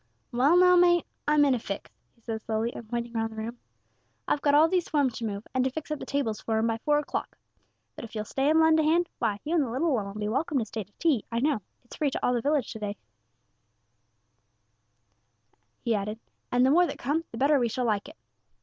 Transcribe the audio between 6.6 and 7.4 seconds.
by four o'clock;